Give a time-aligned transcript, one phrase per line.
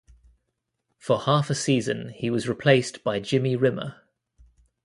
[0.97, 4.01] For half a season he was replaced by Jimmy Rimmer.